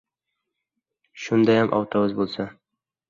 Shundayam, 1.25 1.71
avtobus 1.81 2.17
bo‘lsa. 2.23 2.49